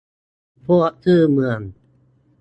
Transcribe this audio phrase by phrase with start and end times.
[0.65, 1.59] พวกชื่อเมือง